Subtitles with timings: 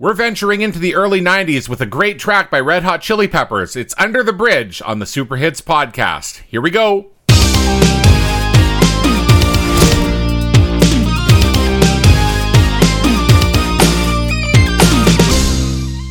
[0.00, 3.76] We're venturing into the early 90s with a great track by Red Hot Chili Peppers.
[3.76, 6.38] It's Under the Bridge on the Super Hits podcast.
[6.48, 7.10] Here we go.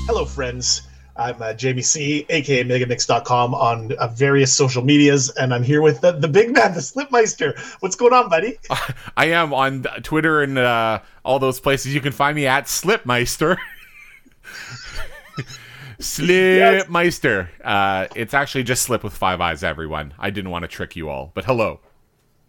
[0.05, 0.83] Hello, friends.
[1.17, 6.01] I'm uh, Jamie C, aka Megamix.com on uh, various social medias, and I'm here with
[6.01, 7.57] the, the big man, the Slipmeister.
[7.79, 8.59] What's going on, buddy?
[9.17, 11.95] I am on Twitter and uh, all those places.
[11.95, 13.57] You can find me at Slipmeister.
[15.99, 17.49] Slipmeister.
[17.63, 20.13] Uh, it's actually just Slip with five eyes, everyone.
[20.17, 21.81] I didn't want to trick you all, but hello.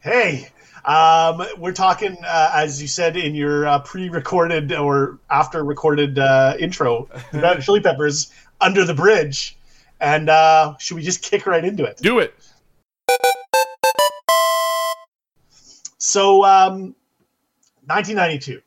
[0.00, 0.48] Hey,
[0.84, 7.08] um, we're talking, uh, as you said in your uh, pre-recorded or after-recorded uh, intro,
[7.32, 9.56] about Chili Peppers under the bridge,
[10.00, 11.98] and uh, should we just kick right into it?
[11.98, 12.34] Do it.
[15.98, 16.94] So, um,
[17.86, 18.62] 1992.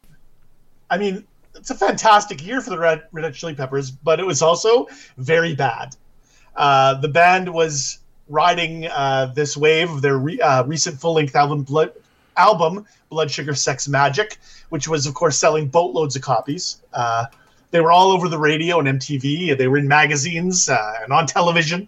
[0.89, 1.25] I mean,
[1.63, 4.85] it's a fantastic year for the Red, Red Hot Chili Peppers, but it was also
[5.15, 5.95] very bad.
[6.57, 11.63] Uh, the band was riding uh, this wave of their re- uh, recent full-length album,
[11.63, 11.93] Blood,
[12.35, 14.35] album Blood Sugar Sex Magik,
[14.71, 16.81] which was, of course, selling boatloads of copies.
[16.91, 17.27] Uh,
[17.71, 19.57] they were all over the radio and MTV.
[19.57, 21.87] They were in magazines uh, and on television.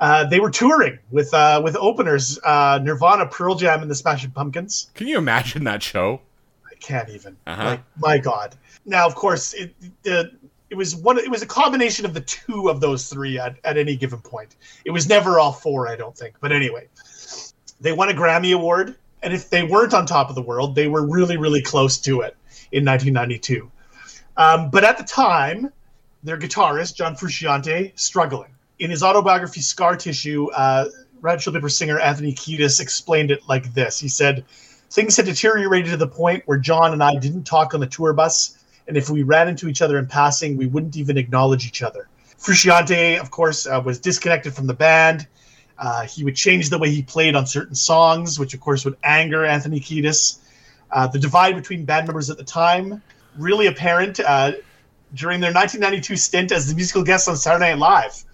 [0.00, 1.30] Uh, they were touring with
[1.62, 4.90] with openers Nirvana, Pearl Jam, and the Smashing Pumpkins.
[4.94, 6.20] Can you imagine that show?
[6.80, 7.36] Can't even.
[7.46, 7.64] Uh-huh.
[7.64, 8.56] Like, my God.
[8.84, 10.32] Now, of course, it, it,
[10.70, 11.18] it was one.
[11.18, 14.56] It was a combination of the two of those three at, at any given point.
[14.84, 16.34] It was never all four, I don't think.
[16.40, 16.88] But anyway,
[17.80, 20.88] they won a Grammy Award, and if they weren't on top of the world, they
[20.88, 22.36] were really, really close to it
[22.72, 23.70] in 1992.
[24.36, 25.72] Um, but at the time,
[26.22, 28.50] their guitarist John Frusciante struggling.
[28.78, 30.88] In his autobiography Scar Tissue, uh,
[31.20, 33.98] Red Chili Peppers singer Anthony Kiedis explained it like this.
[33.98, 34.44] He said,
[34.90, 38.12] "Things had deteriorated to the point where John and I didn't talk on the tour
[38.12, 41.82] bus, and if we ran into each other in passing, we wouldn't even acknowledge each
[41.82, 42.08] other."
[42.38, 45.26] Frusciante, of course, uh, was disconnected from the band.
[45.78, 48.96] Uh, he would change the way he played on certain songs, which of course would
[49.02, 50.38] anger Anthony Kiedis.
[50.90, 53.02] Uh, the divide between band members at the time
[53.36, 54.52] really apparent uh,
[55.14, 58.24] during their 1992 stint as the musical guest on Saturday Night Live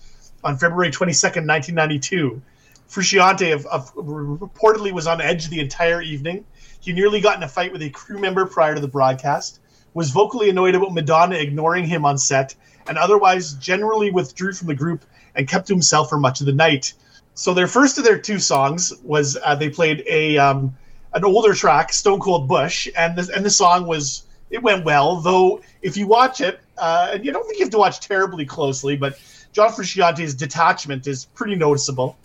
[0.42, 2.40] on February 22nd, 1992.
[2.88, 6.44] Frusciante of, of, reportedly was on edge the entire evening.
[6.80, 9.60] He nearly got in a fight with a crew member prior to the broadcast,
[9.94, 12.54] was vocally annoyed about Madonna ignoring him on set,
[12.86, 16.52] and otherwise generally withdrew from the group and kept to himself for much of the
[16.52, 16.92] night.
[17.34, 20.76] So their first of their two songs was uh, they played a um,
[21.14, 25.16] an older track, Stone Cold Bush, and the, and the song was it went well.
[25.16, 28.44] Though if you watch it, uh, and you don't think you have to watch terribly
[28.44, 29.18] closely, but
[29.52, 32.16] John Frusciante's detachment is pretty noticeable.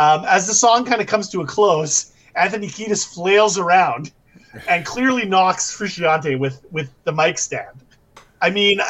[0.00, 4.12] Um, as the song kind of comes to a close, Anthony Kiedis flails around
[4.66, 7.84] and clearly knocks Frusciante with with the mic stand.
[8.40, 8.80] I mean,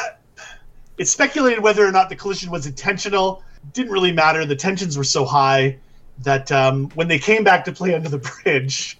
[0.97, 3.43] it's speculated whether or not the collision was intentional.
[3.73, 4.45] Didn't really matter.
[4.45, 5.79] The tensions were so high
[6.19, 8.97] that um, when they came back to play under the bridge,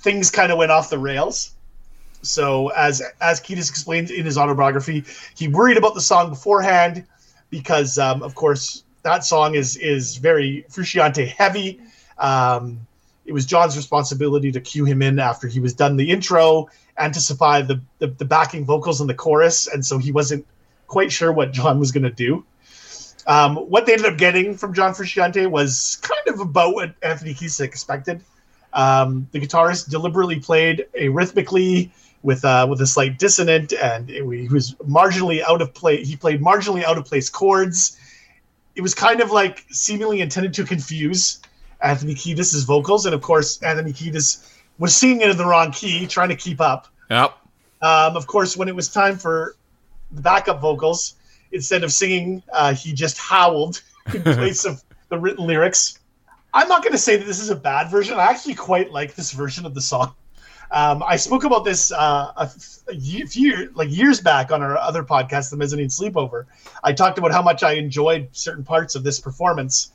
[0.00, 1.54] things kind of went off the rails.
[2.20, 5.02] So as as Kiedis explained in his autobiography,
[5.34, 7.06] he worried about the song beforehand
[7.48, 11.80] because, um, of course, that song is is very Frusciante heavy.
[12.18, 12.86] Um,
[13.24, 17.12] it was John's responsibility to cue him in after he was done the intro and
[17.12, 20.46] to supply the, the, the backing vocals in the chorus, and so he wasn't
[20.86, 22.44] quite sure what John was going to do.
[23.26, 27.34] Um, what they ended up getting from John Frusciante was kind of about what Anthony
[27.34, 28.22] Kiedis expected.
[28.72, 31.92] Um, the guitarist deliberately played a rhythmically
[32.22, 36.02] with uh, with a slight dissonant, and it, he was marginally out of play.
[36.02, 37.98] He played marginally out of place chords.
[38.78, 41.40] It was kind of like seemingly intended to confuse
[41.82, 46.06] Anthony Kiedis' vocals, and of course, Anthony Kiedis was singing it in the wrong key,
[46.06, 46.86] trying to keep up.
[47.10, 47.36] Yep.
[47.82, 49.56] Um, of course, when it was time for
[50.12, 51.16] the backup vocals,
[51.50, 53.82] instead of singing, uh, he just howled
[54.14, 55.98] in place of the written lyrics.
[56.54, 58.16] I'm not going to say that this is a bad version.
[58.16, 60.14] I actually quite like this version of the song.
[60.70, 65.50] Um, I spoke about this uh, a, few like years back on our other podcast,
[65.50, 66.44] the Mezzanine Sleepover.
[66.84, 69.92] I talked about how much I enjoyed certain parts of this performance,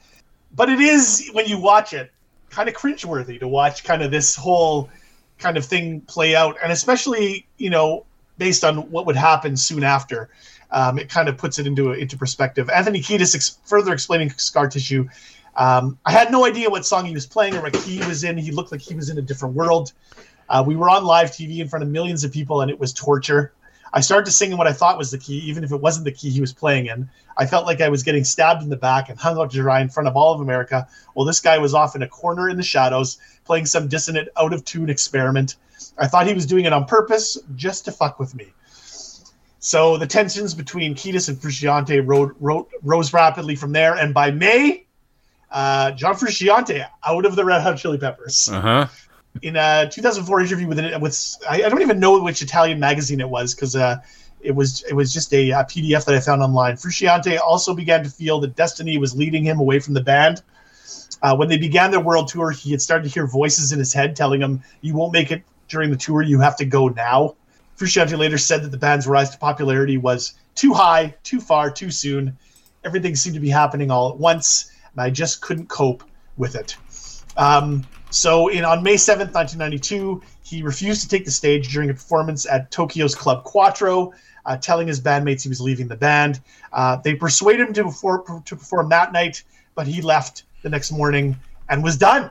[0.55, 2.11] but it is when you watch it,
[2.49, 4.89] kind of cringeworthy to watch kind of this whole
[5.37, 8.05] kind of thing play out, and especially you know
[8.37, 10.29] based on what would happen soon after.
[10.71, 12.67] Um, it kind of puts it into into perspective.
[12.69, 15.07] Anthony Kiedis ex- further explaining scar tissue.
[15.55, 18.23] Um, I had no idea what song he was playing or what key he was
[18.23, 18.37] in.
[18.39, 19.93] He looked like he was in a different world.
[20.49, 22.93] Uh, we were on live TV in front of millions of people, and it was
[22.93, 23.53] torture.
[23.93, 26.05] I started to sing in what I thought was the key, even if it wasn't
[26.05, 27.09] the key he was playing in.
[27.37, 29.81] I felt like I was getting stabbed in the back and hung out to dry
[29.81, 30.87] in front of all of America.
[31.13, 34.53] While this guy was off in a corner in the shadows, playing some dissonant, out
[34.53, 35.55] of tune experiment.
[35.97, 38.47] I thought he was doing it on purpose, just to fuck with me.
[39.59, 44.31] So the tensions between Kiedis and Frusciante ro- ro- rose rapidly from there, and by
[44.31, 44.85] May,
[45.51, 48.49] uh, John Frusciante out of the Red Hot Chili Peppers.
[48.51, 48.87] Uh huh.
[49.41, 53.29] In a 2004 interview with with I, I don't even know which Italian magazine it
[53.29, 53.97] was because uh,
[54.41, 56.75] it was it was just a, a, PDF that I found online.
[56.75, 60.43] Frusciante also began to feel that destiny was leading him away from the band.
[61.21, 63.93] Uh, when they began their world tour, he had started to hear voices in his
[63.93, 66.21] head telling him, "You won't make it during the tour.
[66.21, 67.35] You have to go now."
[67.77, 71.89] Frusciante later said that the band's rise to popularity was too high, too far, too
[71.89, 72.37] soon.
[72.83, 76.03] Everything seemed to be happening all at once, and I just couldn't cope
[76.37, 76.77] with it.
[77.37, 81.73] Um, so, in on May seventh, nineteen ninety two, he refused to take the stage
[81.73, 84.13] during a performance at Tokyo's Club Quattro,
[84.45, 86.39] uh, telling his bandmates he was leaving the band.
[86.71, 89.43] Uh, they persuaded him to perform, to perform that night,
[89.73, 91.35] but he left the next morning
[91.69, 92.29] and was done.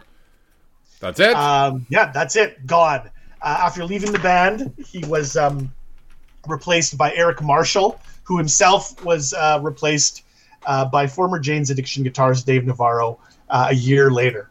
[1.00, 1.34] That's it.
[1.34, 2.64] Um, yeah, that's it.
[2.64, 3.10] Gone.
[3.42, 5.72] Uh, after leaving the band, he was um,
[6.46, 10.22] replaced by Arik Marshall, who himself was uh, replaced
[10.64, 13.18] uh, by former Jane's Addiction guitarist Dave Navarro
[13.50, 14.48] uh, a year later.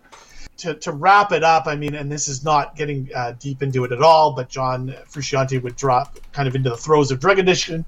[0.61, 3.83] To, to wrap it up, I mean, and this is not getting uh, deep into
[3.83, 7.39] it at all, but John Frusciante would drop kind of into the throes of drug
[7.39, 7.83] addiction.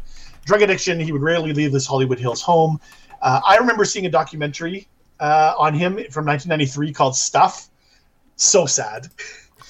[0.45, 2.79] Drug addiction, he would rarely leave this Hollywood Hills home.
[3.21, 4.87] Uh, I remember seeing a documentary
[5.19, 7.69] on him from 1993 called Stuff.
[8.35, 9.07] So sad.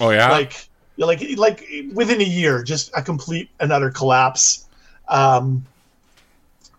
[0.00, 0.28] Oh yeah.
[0.30, 4.66] like like like within a year, just a complete and utter collapse.
[5.08, 5.66] Um,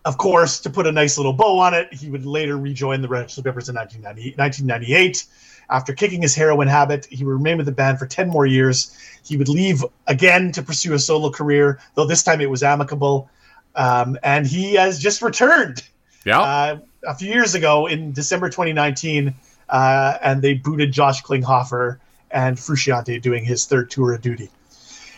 [0.04, 3.08] of course, to put a nice little bow on it, he would later rejoin the
[3.08, 5.24] Red Hot Chili Peppers in 1998.
[5.68, 8.96] After kicking his heroin habit, he would remain with the band for 10 more years.
[9.24, 13.28] He would leave again to pursue a solo career, though this time it was amicable.
[13.74, 15.82] Um, and he has just returned.
[16.24, 16.40] Yeah.
[16.40, 19.34] Uh, a few years ago in December 2019,
[19.68, 21.98] uh, and they booted Josh Klinghoffer
[22.30, 24.50] and Frusciante doing his third tour of duty.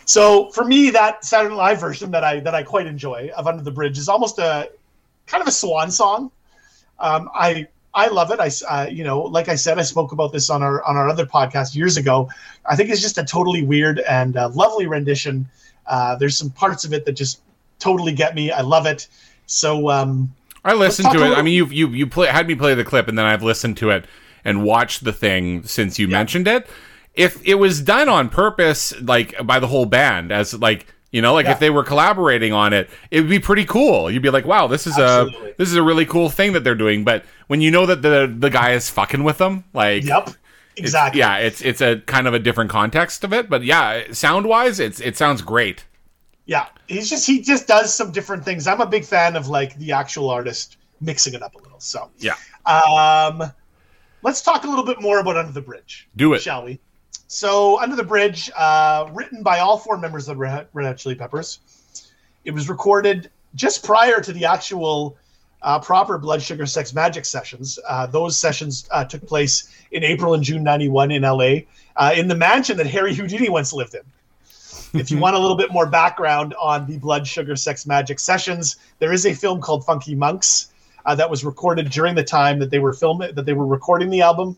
[0.05, 3.45] So for me, that Saturday Night Live version that I that I quite enjoy of
[3.45, 4.69] Under the Bridge is almost a
[5.27, 6.31] kind of a swan song.
[6.97, 7.67] Um, I
[7.99, 8.39] I love it.
[8.39, 11.09] I uh, you know, like I said, I spoke about this on our on our
[11.09, 12.29] other podcast years ago.
[12.65, 15.47] I think it's just a totally weird and uh, lovely rendition.
[15.85, 17.41] Uh, there's some parts of it that just
[17.77, 18.51] totally get me.
[18.51, 19.07] I love it.
[19.47, 21.37] So um, I listened to it.
[21.37, 23.75] I mean, you you you play, had me play the clip, and then I've listened
[23.77, 24.05] to it
[24.45, 26.17] and watched the thing since you yeah.
[26.17, 26.69] mentioned it
[27.15, 31.33] if it was done on purpose, like by the whole band, as like you know,
[31.33, 31.53] like yeah.
[31.53, 34.11] if they were collaborating on it, it would be pretty cool.
[34.11, 35.51] You'd be like, "Wow, this is Absolutely.
[35.51, 38.01] a this is a really cool thing that they're doing." But when you know that
[38.01, 40.29] the the guy is fucking with them, like, yep,
[40.77, 43.49] exactly, it's, yeah, it's it's a kind of a different context of it.
[43.49, 45.85] But yeah, sound wise, it's it sounds great.
[46.45, 48.67] Yeah, he's just he just does some different things.
[48.67, 51.79] I'm a big fan of like the actual artist mixing it up a little.
[51.79, 52.35] So yeah,
[52.67, 53.51] um,
[54.21, 56.07] let's talk a little bit more about Under the Bridge.
[56.15, 56.79] Do it, shall we?
[57.31, 61.59] So, Under the Bridge, uh, written by all four members of Red Hot Chili Peppers.
[62.43, 65.15] It was recorded just prior to the actual
[65.61, 67.77] uh, proper Blood Sugar Sex Magik sessions.
[67.87, 71.57] Uh, those sessions uh, took place in April and June 91 in LA,
[71.97, 74.99] uh, in the mansion that Harry Houdini once lived in.
[74.99, 78.77] if you want a little bit more background on the Blood Sugar Sex Magik sessions,
[78.97, 80.73] there is a film called Funky Monks
[81.05, 84.09] uh, that was recorded during the time that they were filming, that they were recording
[84.09, 84.57] the album.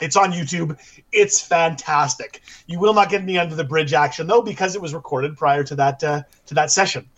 [0.00, 0.78] It's on YouTube.
[1.12, 2.42] It's fantastic.
[2.66, 5.64] You will not get any under the bridge action though, because it was recorded prior
[5.64, 7.08] to that uh, to that session.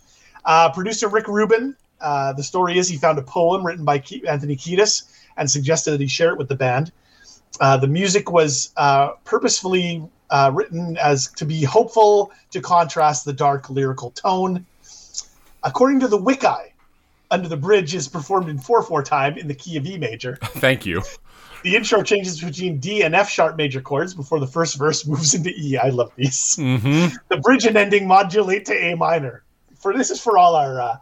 [0.45, 1.75] Uh, producer Rick Rubin.
[2.01, 5.03] Uh, the story is he found a poem written by Ke- Anthony Kiedis
[5.37, 6.91] and suggested that he share it with the band.
[7.61, 13.33] Uh, the music was uh, purposefully uh, written as to be hopeful to contrast the
[13.33, 14.65] dark lyrical tone.
[15.63, 16.47] According to the Wiki,
[17.31, 20.37] Under the Bridge is performed in 4 4 time in the key of E major.
[20.41, 21.03] Thank you.
[21.63, 25.33] The intro changes between D and F sharp major chords before the first verse moves
[25.33, 25.77] into E.
[25.77, 26.57] I love these.
[26.57, 27.15] Mm-hmm.
[27.29, 29.43] The bridge and ending modulate to A minor.
[29.77, 30.97] For this is for all our uh,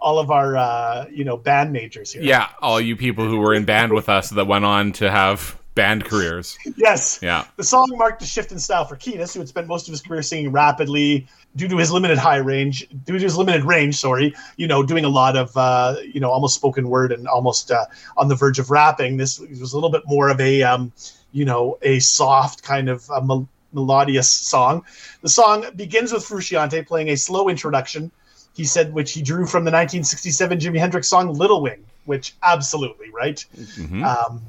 [0.00, 2.22] all of our uh, you know band majors here.
[2.22, 5.58] Yeah, all you people who were in band with us that went on to have
[5.74, 6.58] band careers.
[6.76, 7.18] yes.
[7.22, 7.46] Yeah.
[7.56, 10.02] The song marked a shift in style for Kiedis, who had spent most of his
[10.02, 14.34] career singing rapidly due to his limited high range, due to his limited range, sorry,
[14.56, 17.84] you know, doing a lot of, uh, you know, almost spoken word and almost uh,
[18.16, 19.16] on the verge of rapping.
[19.16, 20.92] This was a little bit more of a, um,
[21.32, 24.84] you know, a soft kind of mel- melodious song.
[25.20, 28.10] The song begins with Frusciante playing a slow introduction.
[28.54, 33.10] He said, which he drew from the 1967 Jimi Hendrix song "Little Wing," which absolutely
[33.10, 33.44] right.
[33.56, 34.04] Mm-hmm.
[34.04, 34.42] Um,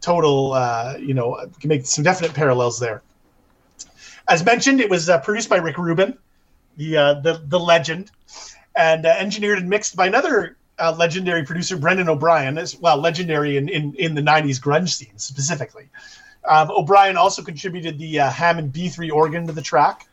[0.00, 3.02] total, uh, you know, can make some definite parallels there.
[4.28, 6.18] As mentioned, it was uh, produced by Rick Rubin,
[6.76, 8.10] the uh, the the legend,
[8.74, 13.56] and uh, engineered and mixed by another uh, legendary producer, Brendan O'Brien, as well, legendary
[13.56, 15.88] in, in, in the '90s grunge scene specifically.
[16.44, 20.06] Um, O'Brien also contributed the uh, Hammond B3 organ to the track.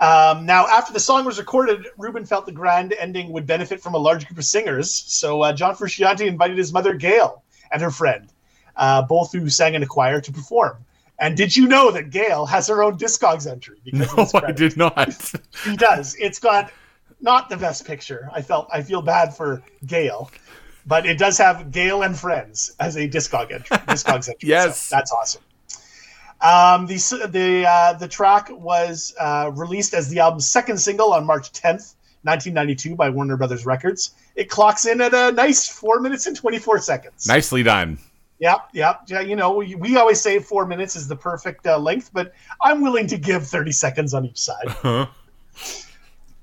[0.00, 3.94] Um, now, after the song was recorded, Rubin felt the grand ending would benefit from
[3.94, 4.90] a large group of singers.
[4.90, 8.28] So uh, John Frusciante invited his mother, Gail, and her friend,
[8.76, 10.78] uh, both who sang in a choir, to perform.
[11.20, 13.78] And did you know that Gail has her own Discogs entry?
[13.84, 15.36] Because no, I did not.
[15.62, 16.16] She does.
[16.18, 16.72] It's got
[17.20, 18.30] not the best picture.
[18.32, 20.30] I felt I feel bad for Gail,
[20.86, 23.76] but it does have Gail and Friends as a Discog entry.
[23.86, 24.48] Discogs entry.
[24.48, 25.42] yes, so that's awesome.
[26.40, 26.96] Um, the
[27.30, 31.94] the uh, the track was uh, released as the album's second single on March 10th,
[32.22, 34.12] 1992, by Warner Brothers Records.
[34.36, 37.26] It clocks in at a nice four minutes and 24 seconds.
[37.26, 37.98] Nicely done.
[38.40, 39.02] Yep, yep.
[39.06, 42.32] Yeah, you know, we, we always say four minutes is the perfect uh, length, but
[42.62, 44.66] I'm willing to give 30 seconds on each side.
[44.68, 45.06] Huh?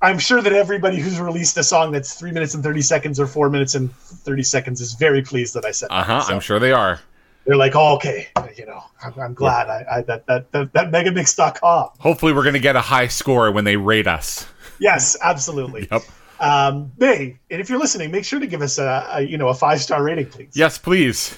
[0.02, 3.26] I'm sure that everybody who's released a song that's three minutes and 30 seconds or
[3.26, 6.20] four minutes and 30 seconds is very pleased that I said Uh huh.
[6.20, 6.28] that.
[6.28, 7.00] So I'm sure they are.
[7.48, 10.92] they're like, oh, okay, you know, I'm, I'm glad I, I that, that, that, that
[10.92, 11.90] megamix.com.
[11.98, 14.46] Hopefully, we're gonna get a high score when they rate us.
[14.80, 15.88] Yes, absolutely.
[15.92, 16.04] Yep.
[16.40, 19.48] Um, May, and if you're listening, make sure to give us a, a you know
[19.48, 20.52] a five star rating, please.
[20.54, 21.36] Yes, please.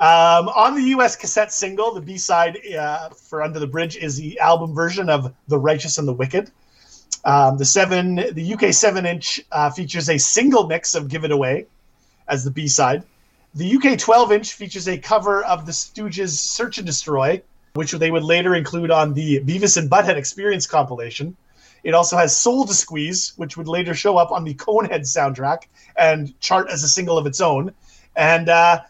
[0.00, 1.14] Um, on the U.S.
[1.14, 5.58] cassette single, the B-side uh, for "Under the Bridge" is the album version of "The
[5.58, 6.50] Righteous and the Wicked."
[7.22, 11.66] Um, the seven, the UK seven-inch uh, features a single mix of "Give It Away"
[12.26, 13.02] as the B-side.
[13.54, 17.42] The UK 12-inch features a cover of the Stooges' "Search and Destroy,"
[17.74, 21.36] which they would later include on the Beavis and Butthead Experience compilation.
[21.84, 25.64] It also has "Soul to Squeeze," which would later show up on the Conehead soundtrack
[25.94, 27.74] and chart as a single of its own
[28.16, 28.80] and uh,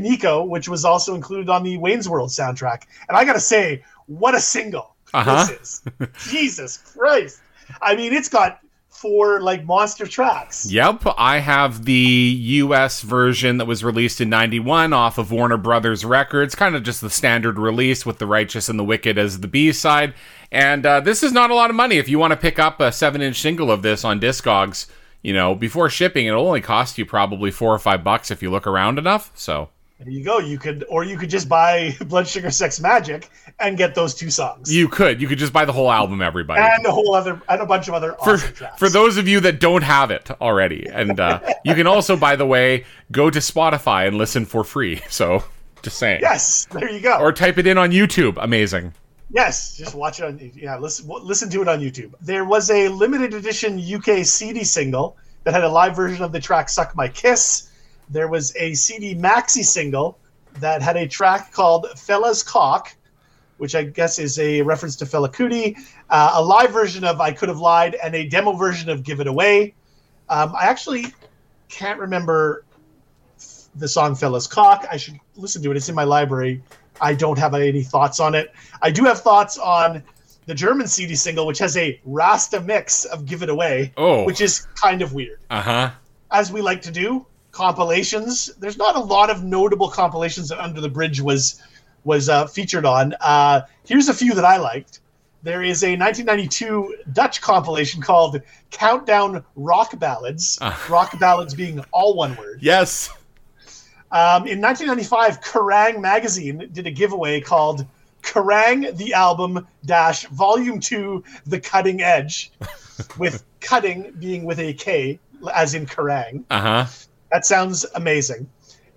[0.00, 2.84] Nico, which was also included on the Wayne's World soundtrack.
[3.08, 5.46] And I gotta say, what a single Uh-huh.
[5.46, 6.28] this is!
[6.30, 7.40] Jesus Christ!
[7.82, 10.68] I mean, it's got four like monster tracks.
[10.70, 16.04] Yep, I have the US version that was released in 91 off of Warner Brothers
[16.04, 19.46] Records, kind of just the standard release with The Righteous and the Wicked as the
[19.46, 20.14] B side.
[20.50, 21.98] And uh, this is not a lot of money.
[21.98, 24.86] If you want to pick up a 7 inch single of this on Discogs,
[25.22, 28.50] you know, before shipping, it'll only cost you probably four or five bucks if you
[28.50, 29.30] look around enough.
[29.34, 30.38] So, There you go.
[30.38, 34.30] You could, or you could just buy Blood Sugar Sex Magik and get those two
[34.30, 35.20] songs you could.
[35.20, 36.60] You could just buy the whole album, everybody.
[36.62, 38.78] and a whole other and a bunch of other for, awesome tracks.
[38.78, 40.86] for those of you that don't have it already.
[40.88, 45.02] And uh, you can also, by the way, go to Spotify and listen for free.
[45.10, 45.42] So,
[45.82, 46.20] just saying.
[46.22, 47.18] yes, there you go.
[47.18, 48.36] Or type it in on YouTube.
[48.40, 48.94] Amazing.
[49.30, 52.14] Yes, just watch it on yeah, listen listen to it on YouTube.
[52.20, 56.40] There was a limited edition UK CD single that had a live version of the
[56.40, 57.70] track Suck My Kiss.
[58.08, 60.18] There was a CD maxi single
[60.60, 62.94] that had a track called Fela's Cock,
[63.58, 65.76] which I guess is a reference to Fela Kuti,
[66.08, 69.20] uh, a live version of I Could Have Lied, and a demo version of Give
[69.20, 69.74] It Away.
[70.30, 71.06] Um, I actually
[71.68, 72.64] can't remember
[73.74, 74.86] the song Fela's Cock.
[74.90, 75.76] I should listen to it.
[75.76, 76.62] It's in my library.
[77.00, 78.52] I don't have any thoughts on it.
[78.82, 80.02] I do have thoughts on
[80.46, 84.24] the German CD single, which has a Rasta mix of Give It Away, Oh.
[84.24, 85.40] which is kind of weird.
[85.50, 85.90] Uh huh.
[86.30, 88.50] As we like to do, compilations.
[88.58, 91.60] There's not a lot of notable compilations that Under the Bridge was
[92.04, 93.14] was uh, featured on.
[93.20, 95.00] Uh, here's a few that I liked.
[95.42, 98.40] There is a 1992 Dutch compilation called
[98.70, 100.58] Countdown Rock Ballads.
[100.60, 100.86] Ah.
[100.88, 102.58] rock ballads being all one word.
[102.62, 103.10] Yes.
[104.10, 106.00] Um, in 1995, Kerrang!
[106.00, 107.86] magazine did a giveaway called
[108.22, 108.96] Kerrang!
[108.96, 112.50] the Album Dash Volume 2 The Cutting Edge,
[113.18, 115.18] with cutting being with a K,
[115.54, 116.44] as in Kerrang!
[116.50, 116.86] Uh huh.
[117.30, 118.48] That sounds amazing.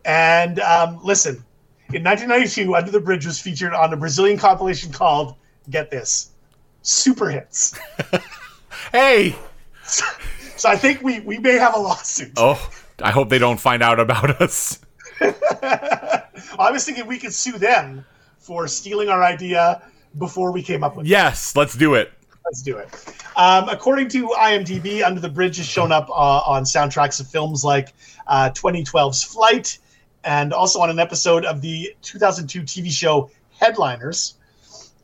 [0.05, 1.43] And um, listen,
[1.93, 5.35] in 1992, Under the Bridge was featured on a Brazilian compilation called,
[5.69, 6.31] get this,
[6.81, 7.77] Super Hits.
[8.91, 9.35] Hey.
[9.83, 12.33] So I think we, we may have a lawsuit.
[12.37, 12.69] Oh,
[13.01, 14.79] I hope they don't find out about us.
[16.59, 18.05] I was thinking we could sue them
[18.39, 19.81] for stealing our idea
[20.17, 21.09] before we came up with it.
[21.09, 22.11] Yes, let's do it.
[22.45, 22.89] Let's do it.
[23.35, 27.63] Um, according to IMDb, Under the Bridge has shown up uh, on soundtracks of films
[27.63, 27.93] like
[28.27, 29.77] uh, 2012's Flight
[30.23, 34.35] and also on an episode of the 2002 TV show Headliners.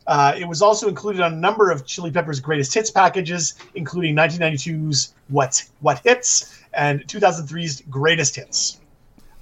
[0.07, 4.15] Uh, it was also included on a number of Chili Peppers' greatest hits packages, including
[4.15, 8.79] 1992's What What Hits and 2003's Greatest Hits.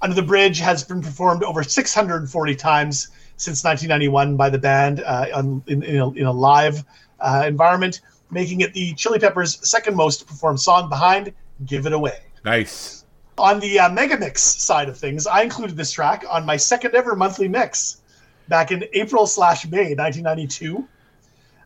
[0.06, 3.08] Under the Bridge has been performed over 640 times
[3.38, 6.84] since 1991 by the band uh, on, in, in, a, in a live
[7.18, 11.32] uh, environment, making it the Chili Peppers' second most performed song behind
[11.64, 13.04] "Give It Away." Nice.
[13.36, 16.94] On the uh, mega mix side of things, I included this track on my second
[16.94, 18.00] ever monthly mix
[18.46, 20.86] back in April slash May 1992.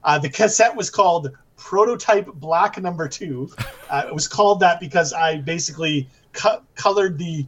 [0.03, 3.51] Uh, the cassette was called Prototype Black Number Two.
[3.91, 7.45] Uh, it was called that because I basically co- colored the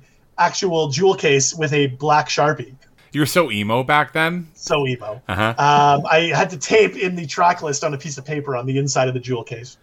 [0.47, 2.75] actual jewel case with a black sharpie.
[3.13, 4.49] You're so emo back then.
[4.55, 5.21] So emo.
[5.29, 5.49] Uh-huh.
[5.59, 8.65] Um, I had to tape in the track list on a piece of paper on
[8.67, 9.77] the inside of the jewel case.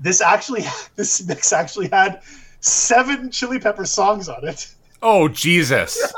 [0.00, 0.64] This actually,
[0.96, 2.22] this mix actually had
[2.60, 4.74] seven Chili Pepper songs on it.
[5.00, 6.12] Oh Jesus!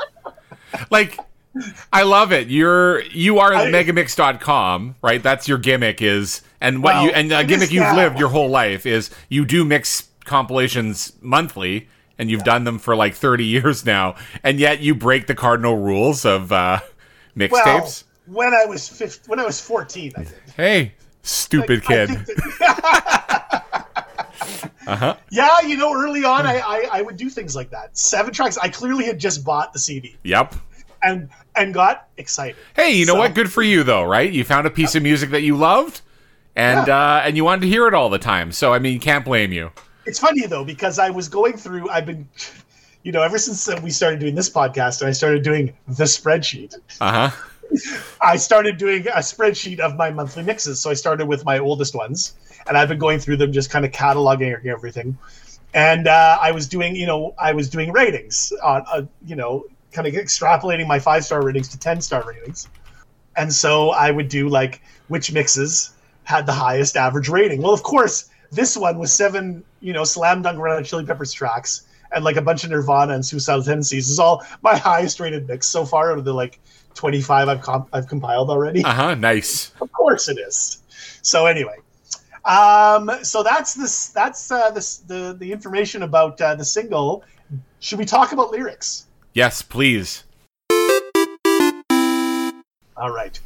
[0.91, 1.19] like,
[1.93, 2.47] I love it.
[2.49, 5.21] You're you are I- megamix.com, right?
[5.21, 7.95] That's your gimmick is, and what Well, you and a gimmick you've now.
[7.95, 11.87] lived your whole life is you do mix compilations monthly,
[12.17, 15.77] and you've done them for like thirty years now, and yet you break the cardinal
[15.77, 16.79] rules of uh,
[17.35, 18.03] Well, mixtapes.
[18.27, 20.33] when I was 15, when I was 14, I did.
[20.55, 20.93] hey,
[21.23, 22.27] stupid I kid.
[24.87, 25.15] Uh-huh.
[25.31, 27.97] Yeah, you know, early on, I, I I would do things like that.
[27.97, 28.55] Seven tracks.
[28.59, 30.53] I clearly had just bought the CD Yep.
[31.01, 32.55] and and got excited.
[32.75, 33.33] Hey, you know So- what?
[33.33, 34.31] Good for you, though, right?
[34.31, 36.01] You found a piece of music that you loved,
[36.55, 38.51] and uh, and you wanted to hear it all the time.
[38.51, 39.71] So I mean, can't blame you.
[40.05, 41.89] It's funny though because I was going through.
[41.89, 42.27] I've been,
[43.03, 46.75] you know, ever since we started doing this podcast, and I started doing the spreadsheet.
[47.01, 47.47] Uh huh.
[48.21, 50.79] I started doing a spreadsheet of my monthly mixes.
[50.79, 52.35] So I started with my oldest ones,
[52.67, 55.17] and I've been going through them, just kind of cataloging everything.
[55.73, 59.65] And uh, I was doing, you know, I was doing ratings on, uh, you know,
[59.91, 62.69] kind of extrapolating my five star ratings to ten star ratings.
[63.35, 65.91] And so I would do like which mixes
[66.23, 67.61] had the highest average rating.
[67.61, 71.33] Well, of course, this one was seven, you know, Slam Dunk Red Hot Chili Peppers
[71.33, 75.47] tracks and like a bunch of Nirvana and Suicidal Tendencies is all my highest rated
[75.47, 76.59] mix so far out of the like
[76.95, 78.83] 25 I've comp- I've compiled already.
[78.83, 79.15] Uh huh.
[79.15, 79.71] Nice.
[79.81, 80.81] Of course it is.
[81.21, 81.77] So anyway,
[82.45, 87.23] um, so that's this that's uh, this the the information about uh, the single.
[87.79, 89.05] Should we talk about lyrics?
[89.33, 90.23] Yes, please.
[92.97, 93.39] All right.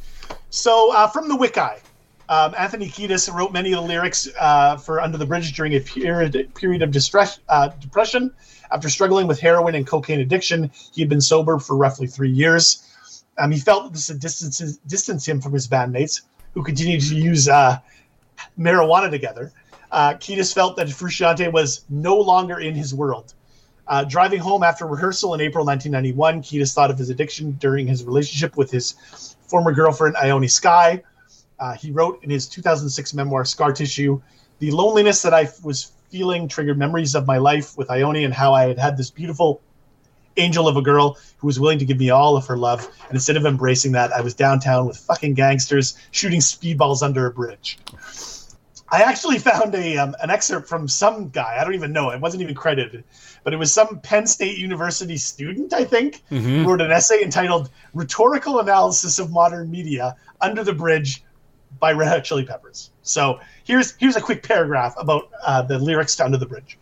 [0.50, 1.60] So uh, from the Wiki,
[2.30, 5.80] um, Anthony Kiedis wrote many of the lyrics uh, for Under the Bridge during a
[5.80, 8.32] period period of distress, uh, depression.
[8.70, 12.86] After struggling with heroin and cocaine addiction, he had been sober for roughly three years.
[13.36, 16.20] Um, he felt that this had distanced, distanced him from his bandmates,
[16.54, 17.78] who continued to use uh,
[18.56, 19.50] marijuana together.
[19.90, 23.34] Uh, Kiedis felt that Frusciante was no longer in his world.
[23.88, 28.04] Uh, driving home after rehearsal in April 1991, Kiedis thought of his addiction during his
[28.04, 31.02] relationship with his former girlfriend, Ione Skye.
[31.60, 34.20] Uh, he wrote in his 2006 memoir, Scar Tissue,
[34.58, 38.52] The loneliness that I was feeling triggered memories of my life with Ione and how
[38.52, 39.60] I had had this beautiful
[40.36, 42.88] angel of a girl who was willing to give me all of her love.
[43.08, 47.30] And instead of embracing that, I was downtown with fucking gangsters shooting speedballs under a
[47.30, 47.78] bridge.
[48.92, 51.58] I actually found a um, an excerpt from some guy.
[51.60, 52.10] I don't even know.
[52.10, 53.04] It wasn't even credited,
[53.44, 56.62] but it was some Penn State University student, I think, Mhm.
[56.62, 61.22] who wrote an essay entitled "Rhetorical Analysis of Modern Media: Under the Bridge"
[61.78, 62.90] by Red Hot Chili Peppers.
[63.02, 66.78] So here's here's a quick paragraph about uh, the lyrics to "Under the Bridge."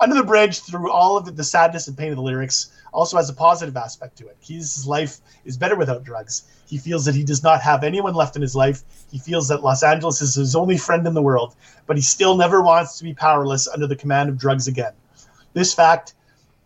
[0.00, 3.28] Under the Bridge, through all of the sadness and pain of the lyrics, also has
[3.28, 4.36] a positive aspect to it.
[4.40, 6.44] His life is better without drugs.
[6.66, 8.82] He feels that he does not have anyone left in his life.
[9.10, 11.54] He feels that Los Angeles is his only friend in the world,
[11.86, 14.94] but he still never wants to be powerless under the command of drugs again.
[15.52, 16.14] This fact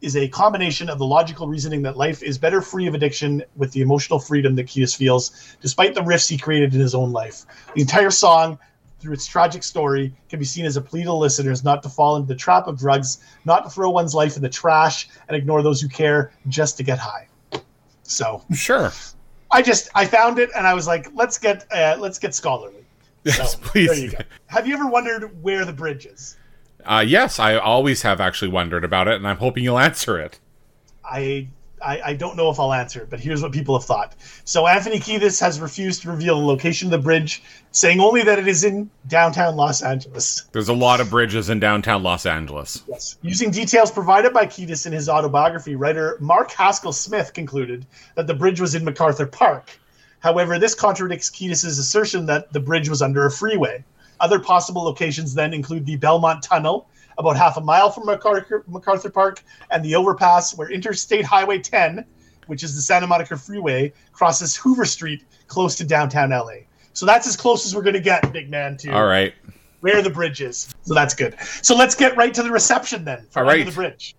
[0.04, 3.72] is a combination of the logical reasoning that life is better free of addiction with
[3.72, 7.46] the emotional freedom that Kiedis feels, despite the rifts he created in his own life.
[7.74, 8.58] The entire song,
[9.00, 12.16] through its tragic story, can be seen as a plea to listeners not to fall
[12.16, 15.62] into the trap of drugs, not to throw one's life in the trash and ignore
[15.62, 17.26] those who care just to get high.
[18.02, 18.92] So Sure.
[19.50, 22.84] I just I found it and I was like, let's get uh, let's get scholarly.
[23.24, 23.88] Yes, So, please.
[23.88, 24.18] There you go.
[24.46, 26.36] Have you ever wondered where the bridge is?
[26.84, 30.38] Uh, yes, I always have actually wondered about it, and I'm hoping you'll answer it.
[31.04, 31.48] I,
[31.84, 34.14] I I don't know if I'll answer it, but here's what people have thought.
[34.44, 37.42] So Anthony Kiedis has refused to reveal the location of the bridge,
[37.72, 40.44] saying only that it is in downtown Los Angeles.
[40.52, 42.82] There's a lot of bridges in downtown Los Angeles.
[42.88, 43.18] Yes.
[43.22, 48.34] Using details provided by Kiedis in his autobiography, writer Mark Haskell Smith concluded that the
[48.34, 49.78] bridge was in MacArthur Park.
[50.20, 53.84] However, this contradicts Kiedis' assertion that the bridge was under a freeway.
[54.20, 59.10] Other possible locations then include the Belmont Tunnel, about half a mile from MacArthur, MacArthur
[59.10, 62.04] Park, and the overpass where Interstate Highway 10,
[62.46, 66.64] which is the Santa Monica Freeway, crosses Hoover Street close to downtown LA.
[66.92, 69.34] So that's as close as we're going to get, big man, to All right.
[69.80, 70.72] where the bridge is.
[70.82, 71.36] So that's good.
[71.62, 73.26] So let's get right to the reception then.
[73.30, 74.14] For All Under the Bridge.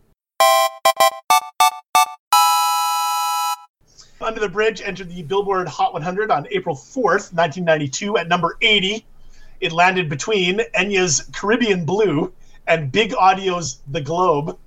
[4.21, 9.05] Under the Bridge entered the Billboard Hot 100 on April 4th, 1992, at number 80.
[9.61, 12.31] It landed between Enya's Caribbean Blue
[12.67, 14.57] and Big Audio's The Globe.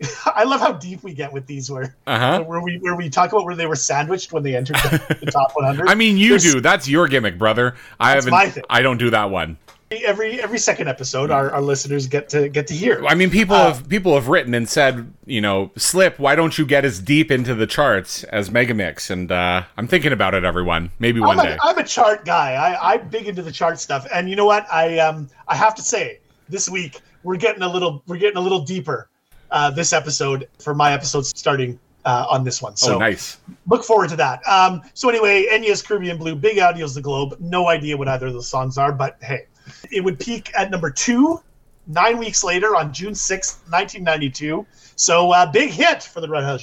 [0.26, 2.42] I love how deep we get with these, where Uh huh.
[2.44, 5.26] where we where we talk about where they were sandwiched when they entered the, the
[5.32, 5.88] top 100.
[5.88, 6.60] I mean, you There's- do.
[6.60, 7.74] That's your gimmick, brother.
[7.98, 8.58] I haven't.
[8.70, 9.56] I don't do that one.
[9.90, 13.04] Every every second episode, our, our listeners get to get to hear.
[13.06, 16.56] I mean, people Uh, have people have written and said, you know, Slip, why don't
[16.58, 19.10] you get as deep into the charts as Megamix?
[19.10, 20.90] And uh, I'm thinking about it, everyone.
[20.98, 21.58] Maybe one I'm day.
[21.62, 22.54] i'm a chart guy.
[22.54, 24.66] I, I'm big into the chart stuff, and you know what?
[24.72, 28.42] I um I have to say, this week we're getting a little we're getting a
[28.42, 29.08] little deeper.
[29.50, 32.76] Uh, this episode for my episode starting uh, on this one.
[32.76, 33.38] So oh, nice.
[33.66, 34.46] look forward to that.
[34.46, 37.34] Um, so anyway, Enya's Caribbean Blue, Big Audio's The Globe.
[37.40, 39.46] No idea what either of those songs are, but hey,
[39.90, 41.40] it would peak at number two
[41.86, 44.66] nine weeks later on June sixth, 1992.
[44.96, 46.60] So uh, big hit for the Red Hot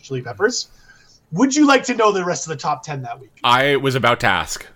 [0.00, 0.68] Chili Peppers.
[1.32, 3.40] Would you like to know the rest of the top 10 that week?
[3.42, 4.66] I was about to ask.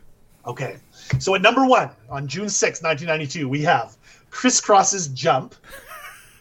[0.45, 0.79] Okay.
[1.19, 3.97] So at number one on June sixth, 1992, we have
[4.31, 5.55] Kris Kross's Jump.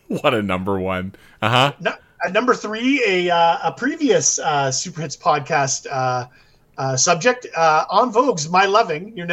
[0.07, 1.15] What a number one.
[1.41, 1.73] Uh huh.
[1.81, 1.91] No,
[2.25, 6.27] at number three, a, uh, a previous uh, Super Hits podcast uh,
[6.77, 9.17] uh, subject, uh, En Vogue's My Loving.
[9.17, 9.27] You're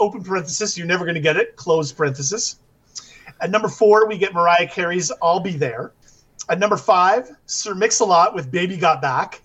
[0.00, 2.58] open parenthesis, you're never going to get it, close parenthesis.
[3.40, 5.92] At number four, we get Mariah Carey's I'll Be There.
[6.48, 9.40] At number five, Sir Mix-a-Lot with Baby Got Back.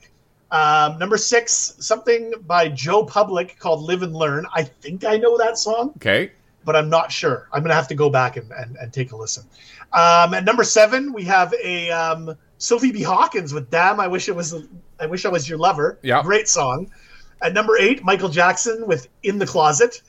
[0.52, 4.46] Um, number six, something by Joe Public called Live and Learn.
[4.54, 6.32] I think I know that song Okay.
[6.66, 7.48] but I'm not sure.
[7.54, 9.44] I'm gonna have to go back and, and, and take a listen.
[9.94, 13.04] Um, at number seven, we have a um, Sophie B.
[13.04, 14.56] Hawkins with "Damn, I Wish It Was,
[15.00, 16.22] I Wish I Was Your Lover." Yeah.
[16.24, 16.92] great song.
[17.44, 20.02] At number eight, Michael Jackson with "In the Closet."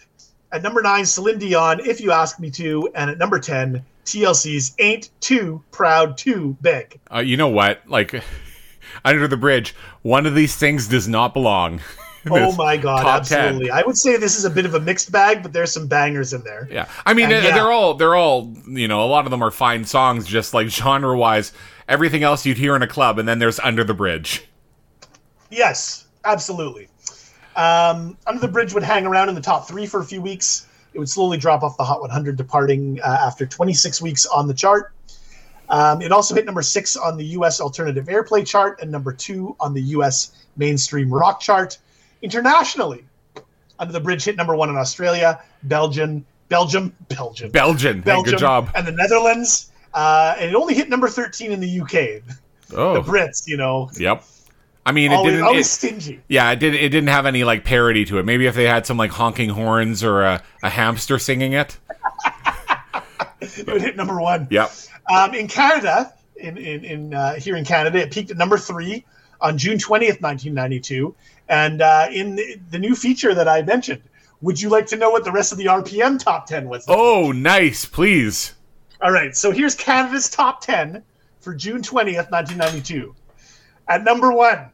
[0.53, 4.75] At number nine, Celine Dion, "If You Ask Me To," and at number ten, TLC's
[4.79, 7.83] "Ain't Too Proud to Beg." Uh, you know what?
[7.87, 8.23] Like,
[9.05, 11.81] under the bridge, one of these things does not belong.
[12.31, 13.39] Oh my god, top 10.
[13.39, 13.71] absolutely!
[13.71, 16.35] I would say this is a bit of a mixed bag, but there's some bangers
[16.35, 16.69] in there.
[16.71, 17.55] Yeah, I mean, And yeah.
[17.55, 19.03] they're all they're all you know.
[19.03, 21.53] A lot of them are fine songs, just like genre wise.
[21.89, 24.47] Everything else you'd hear in a club, and then there's Under the Bridge.
[25.51, 26.89] Yes, absolutely.
[27.57, 30.67] Um, Under the Bridge would hang around in the top three for a few weeks.
[30.93, 34.55] It would slowly drop off the Hot 100, departing uh, after 26 weeks on the
[34.55, 34.93] chart.
[35.69, 37.61] Um, it also hit number six on the U.S.
[37.61, 40.33] Alternative Airplay chart and number two on the U.S.
[40.57, 41.79] Mainstream Rock chart.
[42.23, 43.05] Internationally,
[43.79, 48.41] Under the Bridge hit number one in Australia, Belgium, Belgium, Belgium, Belgian, hey, Belgium, good
[48.41, 48.71] job.
[48.75, 49.71] and the Netherlands.
[49.95, 52.23] Uh, and it only hit number 13 in the UK.
[52.77, 54.25] Oh, The Brits, you know, yep.
[54.87, 55.47] I mean, it always, didn't.
[55.47, 56.21] always It, stingy.
[56.29, 56.81] yeah, it didn't.
[56.81, 58.25] It didn't have any like parody to it.
[58.25, 61.77] Maybe if they had some like honking horns or a, a hamster singing it.
[63.43, 64.47] It would hit number one.
[64.51, 64.71] Yep.
[65.11, 69.05] Um, in Canada, in in, in uh, here in Canada, it peaked at number three
[69.41, 71.15] on June twentieth, nineteen ninety two.
[71.49, 74.03] And uh, in the, the new feature that I mentioned,
[74.43, 76.85] would you like to know what the rest of the RPM top ten was?
[76.87, 77.87] Oh, nice.
[77.87, 78.55] Please.
[79.03, 81.03] All right, so here's Canada's top ten
[81.41, 83.15] for June twentieth, nineteen ninety two.
[83.91, 84.71] At number one,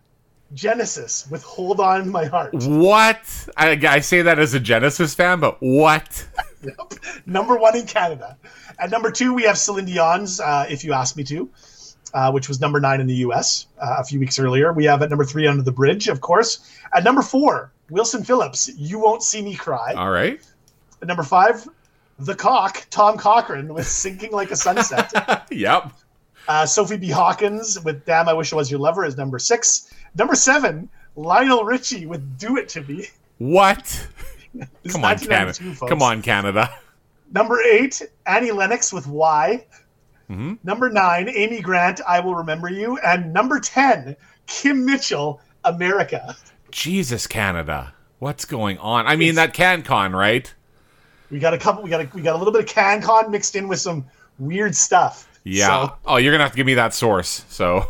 [0.53, 3.49] Genesis with "Hold On My Heart." What?
[3.57, 6.27] I, I say that as a Genesis fan, but what?
[6.63, 6.77] yep.
[7.25, 8.37] number one in Canada.
[8.79, 11.49] At number two, we have Celine Dion's uh, "If You Ask Me To,"
[12.13, 13.69] uh, which was number nine in the U.S.
[13.81, 14.71] Uh, a few weeks earlier.
[14.75, 16.71] We have at number three, "Under the Bridge," of course.
[16.93, 20.41] At number four, Wilson Phillips, "You Won't See Me Cry." All right.
[21.01, 21.67] At number five,
[22.19, 25.91] The Cock, Tom Cochrane with "Sinking Like a Sunset." Yep.
[26.49, 27.11] Uh, Sophie B.
[27.11, 29.93] Hawkins with "Damn, I Wish I Was Your Lover" is number six.
[30.17, 33.07] Number seven, Lionel Richie with "Do It to Me."
[33.39, 34.09] What?
[34.89, 35.53] Come on, Canada.
[35.53, 35.91] folks.
[35.91, 36.71] Come on, Canada.
[37.33, 39.67] Number eight, Annie Lennox with "Why."
[40.31, 40.59] Mhm.
[40.65, 42.99] Number nine, Amy Grant, I Will Remember You.
[42.99, 46.37] And number 10, Kim Mitchell, America.
[46.73, 47.95] Jesus, Canada.
[48.19, 49.07] What's going on?
[49.07, 50.53] I mean, that CanCon, right?
[51.31, 53.55] We got a couple, we got a, we got a little bit of CanCon mixed
[53.55, 54.05] in with some
[54.39, 55.29] weird stuff.
[55.47, 55.67] Yeah.
[55.89, 57.45] So oh, you're gonna have to give me that source.
[57.49, 57.87] So.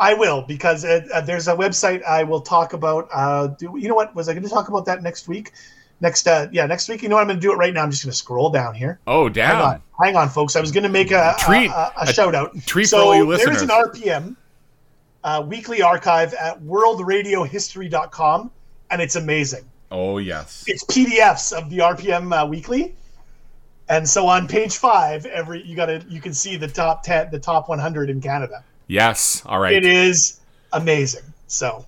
[0.00, 3.08] I will, because uh, uh, there's a website I will talk about.
[3.14, 4.12] Uh, do, you know what?
[4.16, 5.52] Was I going to talk about that next week?
[6.00, 7.02] Next, uh, yeah, next week.
[7.04, 7.20] You know what?
[7.20, 7.84] I'm going to do it right now.
[7.84, 8.98] I'm just going to scroll down here.
[9.06, 9.62] Oh, Hang damn.
[9.62, 10.56] on, hang on, folks.
[10.56, 12.52] I was going to make a, a- Treat- a, a, a shout out.
[12.66, 14.34] treat for so all you There is an RPM
[15.22, 18.50] uh, weekly archive at worldradiohistory.com,
[18.90, 19.64] and it's amazing.
[19.92, 20.64] Oh, yes.
[20.66, 22.96] It's PDFs of the RPM uh, weekly,
[23.92, 27.30] and so on page five, every you got to you can see the top ten,
[27.30, 28.64] the top 100 in Canada.
[28.86, 29.42] Yes.
[29.44, 29.74] All right.
[29.74, 30.40] It is
[30.72, 31.24] amazing.
[31.46, 31.84] So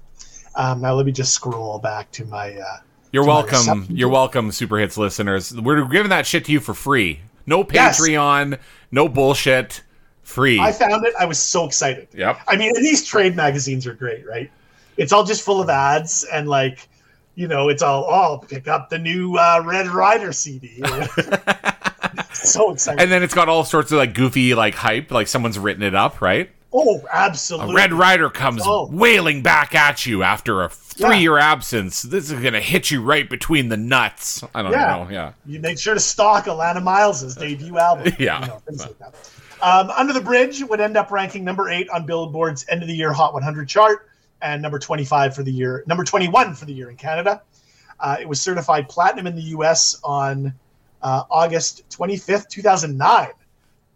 [0.55, 2.55] um, now let me just scroll back to my.
[2.55, 2.79] Uh,
[3.11, 3.57] You're to welcome.
[3.59, 3.97] reception.
[3.97, 5.59] You're welcome, Super Hits listeners.
[5.59, 7.21] We're giving that shit to you for free.
[7.47, 7.99] No Yes.
[8.01, 8.59] Patreon.
[8.93, 9.83] No bullshit.
[10.23, 10.61] Free.
[10.61, 11.15] I found it.
[11.19, 12.09] I was so excited.
[12.15, 12.39] yep.
[12.49, 14.51] I mean, these trade magazines are great, right?
[14.97, 16.89] It's all just full of ads and like,
[17.35, 20.83] you know, it's all oh, pick up the new uh, Red Rider CD.
[22.53, 23.01] so excited!
[23.03, 25.95] And then it's got all sorts of like goofy like hype, like someone's written it
[25.95, 26.51] up, right?
[26.77, 27.73] oh, A absolutely.
[27.77, 28.89] Red Rider comes Oh.
[28.91, 32.03] wailing back at you after a three year absence.
[32.03, 34.43] This is gonna hit you right between the nuts.
[34.53, 34.87] I don't Yeah.
[34.97, 35.09] know.
[35.09, 35.33] Yeah.
[35.47, 38.13] You make sure to stalk Alannah Myles' debut album.
[38.19, 38.41] Yeah.
[38.41, 39.15] You know, like that.
[39.63, 42.95] Um, Under the Bridge would end up ranking number eight on Billboard's end of the
[42.95, 44.09] year Hot 100 chart
[44.43, 47.41] and number 25 for the year, number 21 for the year in Canada.
[48.01, 50.53] Uh, it was certified platinum in the US on
[51.05, 53.29] uh, August 25th, 2009.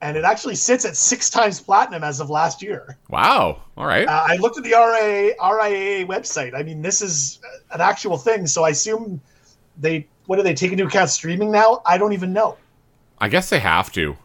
[0.01, 2.97] And it actually sits at six times platinum as of last year.
[3.11, 3.63] Wow.
[3.77, 4.07] All right.
[4.07, 6.55] Uh, I looked at the RIA, RIAA website.
[6.55, 7.41] I mean, this is
[7.73, 8.47] an actual thing.
[8.47, 9.21] So I assume
[9.77, 11.83] they, what do they take into account streaming now?
[11.85, 12.57] I don't even know.
[13.19, 14.17] I guess they have to.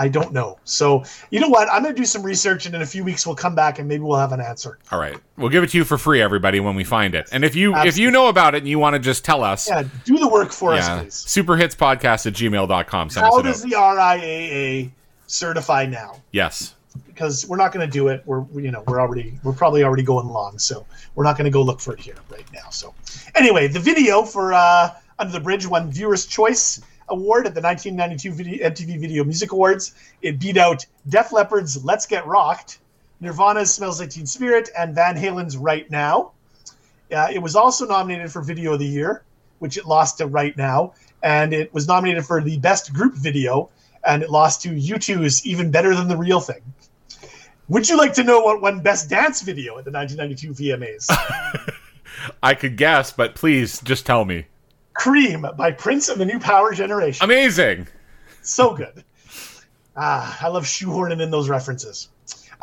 [0.00, 0.58] I don't know.
[0.64, 1.68] So you know what?
[1.70, 3.86] I'm going to do some research, and in a few weeks we'll come back and
[3.86, 4.78] maybe we'll have an answer.
[4.90, 5.18] All right.
[5.36, 7.28] We'll give it to you for free, everybody, when we find it.
[7.32, 9.68] And if you if you know about it and you want to just tell us,
[9.68, 11.44] Yeah, do the work for yeah, us, please.
[11.44, 13.10] superhitspodcast at gmail.com.
[13.10, 14.90] Send How us does the RIAA
[15.26, 16.16] certify now?
[16.32, 16.74] Yes.
[17.06, 18.22] Because we're not going to do it.
[18.24, 21.50] We're you know we're already we're probably already going long, so we're not going to
[21.50, 22.70] go look for it here right now.
[22.70, 22.94] So
[23.34, 28.32] anyway, the video for uh, Under the Bridge won Viewers' Choice Award at the 1992
[28.32, 29.94] video, MTV Video Music Awards.
[30.22, 32.78] It beat out Def Leppard's "Let's Get Rocked,"
[33.20, 36.32] Nirvana's "Smells Like Teen Spirit," and Van Halen's "Right Now."
[37.12, 39.22] Uh, it was also nominated for Video of the Year,
[39.58, 43.68] which it lost to Right Now, and it was nominated for the Best Group Video,
[44.04, 46.62] and it lost to U2's Even Better Than the Real Thing.
[47.68, 51.74] Would you like to know what won Best Dance Video at the 1992 VMAs?
[52.42, 54.46] I could guess, but please just tell me.
[55.00, 57.24] Cream by Prince and the New Power Generation.
[57.24, 57.88] Amazing.
[58.42, 59.02] so good.
[59.96, 62.10] Ah, I love shoehorning in those references.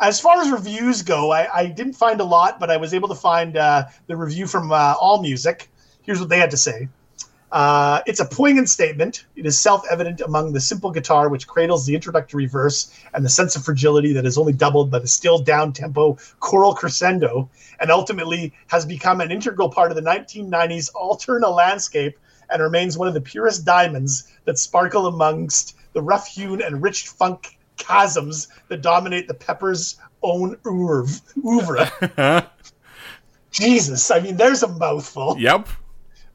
[0.00, 3.08] As far as reviews go, I, I didn't find a lot, but I was able
[3.08, 5.68] to find uh, the review from uh, All Music.
[6.02, 6.88] Here's what they had to say.
[7.50, 9.24] Uh, it's a poignant statement.
[9.34, 13.28] It is self evident among the simple guitar, which cradles the introductory verse, and the
[13.28, 17.90] sense of fragility that is only doubled by the still down tempo choral crescendo, and
[17.90, 22.16] ultimately has become an integral part of the 1990s alterna landscape
[22.50, 27.08] and remains one of the purest diamonds that sparkle amongst the rough hewn and rich
[27.08, 31.08] funk chasms that dominate the Peppers' own oeuvre.
[31.44, 32.50] oeuvre.
[33.50, 35.68] Jesus, I mean, there's a mouthful yep.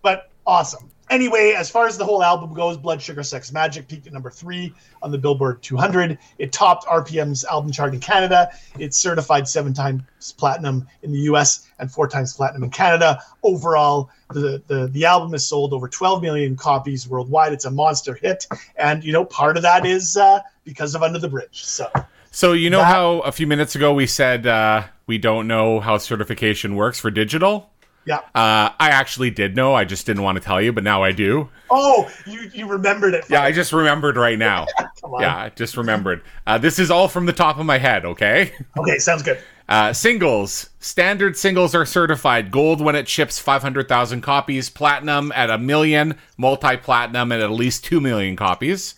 [0.02, 0.90] but awesome.
[1.10, 4.32] Anyway, as far as the whole album goes, Blood Sugar Sex Magik peaked at number
[4.32, 6.18] three on the Billboard 200.
[6.40, 8.50] It topped RPM's album chart in Canada.
[8.80, 10.02] It's certified seven times
[10.38, 13.20] platinum in the US and four times platinum in Canada.
[13.44, 17.54] Overall, the, the, the album has sold over 12 million copies worldwide.
[17.54, 18.48] It's a monster hit.
[18.78, 21.64] And, you know, part of that is uh, because of Under the Bridge.
[21.64, 21.92] So,
[22.32, 25.80] So you know That- how a few minutes ago we said uh, we don't know
[25.82, 27.70] how certification works for digital?
[28.06, 28.18] Yeah.
[28.36, 29.74] Uh, I actually did know.
[29.74, 31.50] I just didn't want to tell you, but now I do.
[31.70, 33.26] Oh, you, you remembered it.
[33.30, 34.68] Yeah, I just remembered right now.
[35.20, 36.22] Yeah, I just remembered.
[36.48, 38.54] Uh, this is all from the top of my head, okay?
[38.78, 39.38] Okay, sounds good.
[39.68, 40.70] Uh, singles.
[40.80, 46.78] Standard singles are certified gold when it ships 500,000 copies, platinum at a million, multi
[46.78, 48.96] platinum at at least 2 million copies.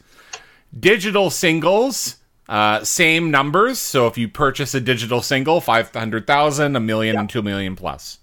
[0.79, 2.17] Digital singles,
[2.49, 3.79] uh, same numbers.
[3.79, 8.19] So if you purchase a digital single, 500,000, a million, and 2 million plus.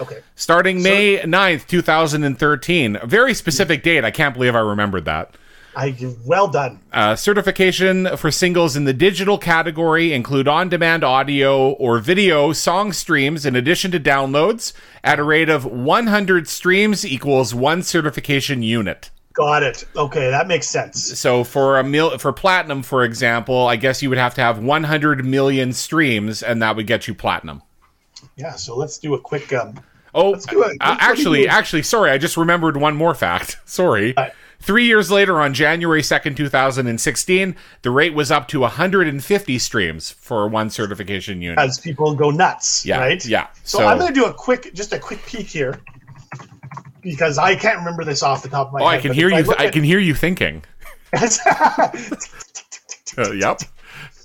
[0.00, 0.20] Okay.
[0.34, 2.96] Starting May 9th, 2013.
[2.96, 4.04] A very specific date.
[4.04, 5.36] I can't believe I remembered that.
[5.76, 6.80] I well done.
[6.92, 12.92] Uh, certification for singles in the digital category include on demand audio or video song
[12.92, 19.10] streams in addition to downloads at a rate of 100 streams equals one certification unit.
[19.32, 19.84] Got it.
[19.96, 21.18] Okay, that makes sense.
[21.18, 24.60] So for a mil- for platinum, for example, I guess you would have to have
[24.60, 27.62] 100 million streams and that would get you platinum.
[28.36, 29.74] Yeah, so let's do a quick um
[30.16, 30.76] Oh, do it.
[30.80, 33.58] uh, Let's- actually, let's actually, sorry, I just remembered one more fact.
[33.64, 34.14] Sorry.
[34.16, 34.32] Right.
[34.60, 40.46] Three years later, on January 2nd, 2016, the rate was up to 150 streams for
[40.48, 41.58] one certification unit.
[41.58, 43.26] as people go nuts, Yeah, right?
[43.26, 43.48] yeah.
[43.64, 45.80] So, So- I'm going to do a quick, just a quick peek here,
[47.02, 48.98] because I can't remember this off the top of my oh, head.
[48.98, 49.52] I can hear you.
[49.58, 50.62] I can hear you thinking.
[53.16, 53.60] Uh, yep.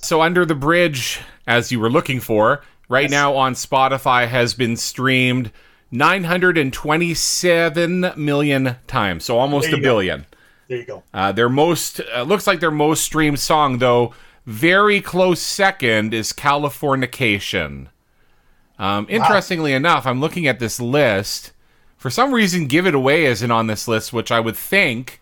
[0.02, 4.76] So, Under the Bridge, as you were looking for, right now on Spotify has been
[4.76, 5.52] streamed
[5.92, 9.24] 927 million times.
[9.24, 9.82] So, almost a go.
[9.82, 10.26] billion.
[10.68, 11.04] there you go.
[11.14, 14.14] Uh, their most uh, looks like their most streamed song, though,
[14.46, 17.88] very close second is Californication.
[18.78, 21.54] Um, interestingly enough, I'm looking at this list.
[21.98, 25.22] For some reason, Give It Away isn't on this list, which I would think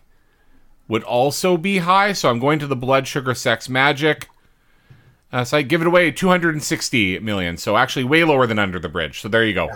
[0.86, 2.12] would also be high.
[2.12, 4.26] So I'm going to the Blood Sugar Sex Magik.
[5.32, 7.56] Uh, so I give it away 260 million.
[7.56, 9.20] So actually, way lower than Under the Bridge.
[9.20, 9.68] So there you go.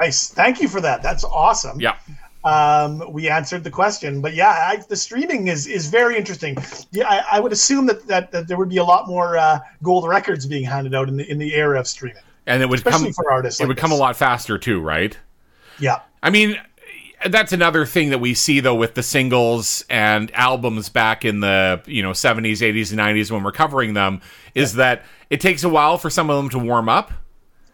[0.00, 0.28] Nice.
[0.30, 1.02] Thank you for that.
[1.02, 1.80] That's awesome.
[1.80, 1.96] Yeah.
[2.44, 6.58] Um, we answered the question, but yeah, I, the streaming is is very interesting.
[6.92, 9.60] Yeah, I, I would assume that, that that there would be a lot more uh,
[9.82, 12.22] gold records being handed out in the in the era of streaming.
[12.46, 13.60] and it would especially come for artists.
[13.60, 15.18] it like would come a lot faster too, right?
[15.78, 16.58] Yeah, I mean,
[17.30, 21.82] that's another thing that we see though with the singles and albums back in the
[21.86, 24.20] you know 70s, 80s, and 90s when we're covering them
[24.54, 27.12] is that it takes a while for some of them to warm up.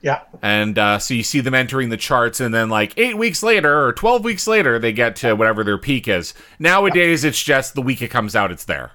[0.03, 3.43] yeah, And uh, so you see them entering the charts, and then like eight weeks
[3.43, 6.33] later or 12 weeks later, they get to whatever their peak is.
[6.59, 8.93] Nowadays, it's just the week it comes out, it's there.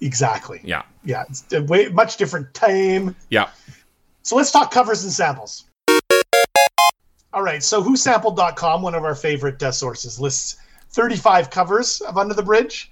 [0.00, 0.60] exactly.
[0.64, 0.82] Yeah.
[1.04, 3.14] yeah, it's a way much different time.
[3.28, 3.50] Yeah.
[4.22, 5.64] So let's talk covers and samples.
[7.34, 10.56] All right, so whosampled.com, one of our favorite uh, sources, lists
[10.90, 12.90] 35 covers of Under the Bridge.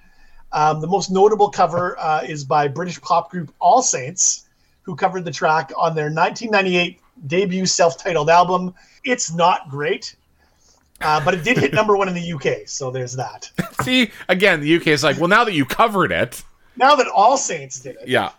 [0.52, 4.48] Um, the most notable cover uh, is by British pop group All Saints,
[4.82, 8.74] who covered the track on their 1998 debut self titled album.
[9.04, 10.16] It's not great,
[11.02, 13.50] uh, but it did hit number one in the UK, so there's that.
[13.82, 16.42] See, again, the UK is like, well, now that you covered it.
[16.76, 18.30] Now that All Saints did it, Yeah.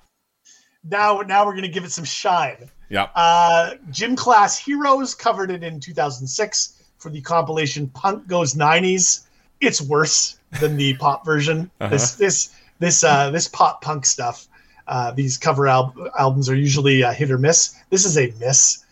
[0.83, 2.69] now, now we're going to give it some shine.
[2.91, 3.07] Yeah.
[3.15, 9.27] Uh, Gym Class Heroes covered it in 2006 for the compilation Punk Goes 90s.
[9.61, 11.71] It's worse than the pop version.
[11.89, 14.47] This this this uh, this pop punk stuff.
[14.87, 17.77] Uh, these cover al- albums are usually uh, hit or miss.
[17.89, 18.83] This is a miss.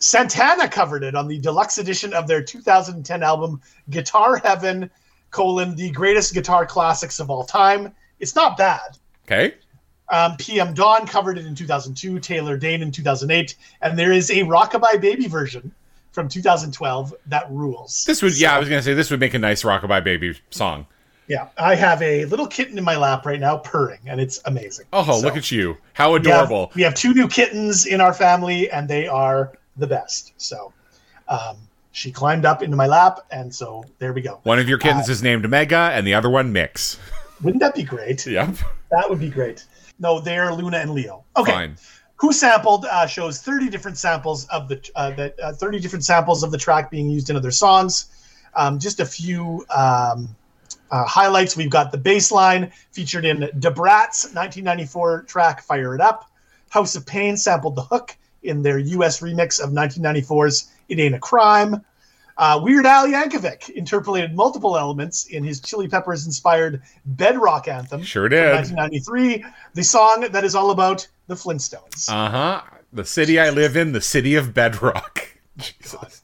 [0.00, 4.90] Santana covered it on the deluxe edition of their 2010 album Guitar Heaven:
[5.30, 7.94] colon the greatest guitar classics of all time.
[8.20, 8.98] It's not bad.
[9.24, 9.54] Okay.
[10.10, 14.36] Um, PM Dawn covered it in 2002, Taylor Dayne in 2008, and there is a
[14.44, 15.70] Rockabye Baby version
[16.12, 18.04] from 2012 that rules.
[18.06, 20.38] This would, yeah, I was going to say, this would make a nice Rockabye Baby
[20.50, 20.86] song.
[21.26, 24.86] Yeah, I have a little kitten in my lap right now purring, and it's amazing.
[24.94, 25.76] Oh, So, look at you.
[25.92, 26.72] How we have- adorable.
[26.74, 30.32] We have, two new kittens in our family, and they are the best.
[30.38, 30.72] So
[31.28, 31.58] um,
[31.92, 34.40] she climbed up into my lap, and so there we go.
[34.44, 36.98] One of your kittens is named Mega, and the other one Mix.
[37.42, 38.26] Wouldn't that be great?
[38.26, 38.56] Yep.
[38.90, 39.66] That would be great.
[39.98, 41.24] No, they're Luna and Leo.
[41.36, 41.52] Okay.
[41.52, 41.76] Fine.
[42.16, 46.42] Who sampled uh, shows 30 different samples of the uh, that uh, 30 different samples
[46.42, 48.06] of the track being used in other songs.
[48.54, 50.34] Um, just a few um,
[50.90, 51.56] uh, highlights.
[51.56, 56.30] We've got the bass line featured in Debrat's 1994 track "Fire It Up."
[56.70, 59.20] House of Pain sampled the hook in their U.S.
[59.20, 61.84] remix of 1994's "It Ain't a Crime."
[62.38, 68.00] Uh, Weird Al Yankovic interpolated multiple elements in his Chili Peppers inspired bedrock anthem.
[68.02, 68.54] Sure did.
[68.54, 72.08] 1993, the song that is all about the Flintstones.
[72.08, 72.62] Uh huh.
[72.92, 75.28] The city I live in, the city of Bedrock.
[75.58, 76.22] Jesus.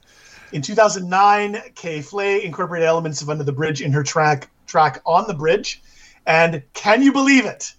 [0.52, 5.34] In 2009, K.Flay incorporated elements of Under the Bridge in her track track On the
[5.34, 5.82] Bridge,
[6.26, 7.74] and can you believe it?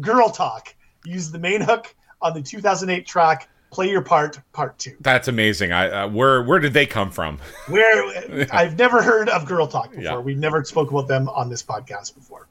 [0.00, 4.96] Girl Talk used the main hook on the 2008 track Play Your Part Part 2.
[5.00, 5.72] That's amazing.
[5.72, 7.38] I uh, where where did they come from?
[7.68, 10.02] Where I've never heard of Girl Talk before.
[10.02, 10.18] Yeah.
[10.18, 12.46] We've never spoke about them on this podcast before.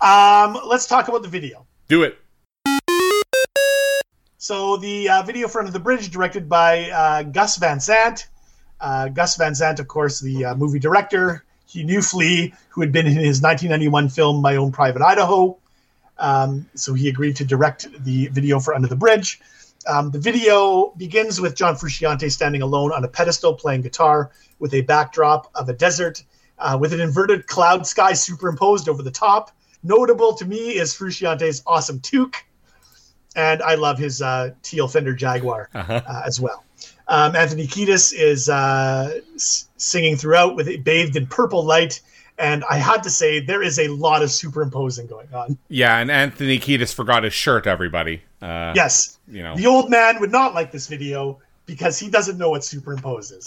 [0.00, 1.66] Um, let's talk about the video.
[1.88, 2.18] Do it.
[4.38, 8.28] So the uh, video for Under the Bridge, directed by uh, Gus Van Sant.
[8.80, 11.44] Uh, Gus Van Sant, of course, the uh, movie director.
[11.66, 15.56] He knew Flea, who had been in his 1991 film My Own Private Idaho.
[16.18, 19.40] Um, so he agreed to direct the video for Under the Bridge.
[19.86, 24.74] Um, the video begins with John Frusciante standing alone on a pedestal playing guitar with
[24.74, 26.24] a backdrop of a desert
[26.58, 29.50] uh, with an inverted cloud sky superimposed over the top.
[29.82, 32.44] Notable to me is Frusciante's awesome toque
[33.36, 36.00] and I love his uh, teal Fender Jaguar Uh-huh.
[36.06, 36.64] uh, as well.
[37.08, 42.00] Um, Anthony Kiedis is uh, s- singing throughout with it bathed in purple light,
[42.38, 45.58] and I had to say there is a lot of superimposing going on.
[45.68, 47.66] Yeah, and Anthony Kiedis forgot his shirt.
[47.66, 48.22] Everybody.
[48.42, 49.56] Uh, Yes, You know.
[49.56, 53.42] the old man would not like this video because he doesn't know what superimposes.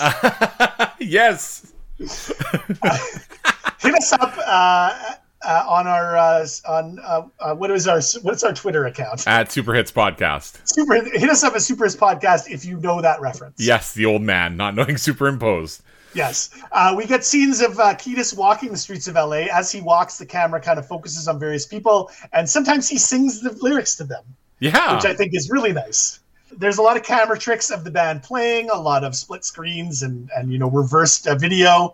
[0.99, 1.71] yes.
[1.99, 8.43] Hit us up uh, uh, on our uh, on uh, uh, what is our what's
[8.43, 9.25] our Twitter account?
[9.27, 10.59] At Super Hits Podcast.
[10.65, 13.55] Super, hit us up at Super Hits Podcast if you know that reference.
[13.59, 15.81] Yes, the old man not knowing superimposed.
[16.13, 16.49] Yes.
[16.71, 19.45] Uh, we get scenes of uh, Kiedis walking the streets of LA.
[19.51, 23.41] As he walks, the camera kind of focuses on various people, and sometimes he sings
[23.41, 24.23] the lyrics to them,
[24.59, 24.95] Yeah.
[24.95, 26.19] which I think is really nice.
[26.57, 30.01] There's a lot of camera tricks of the band playing, a lot of split screens
[30.01, 31.93] and, and you know, reversed uh, video.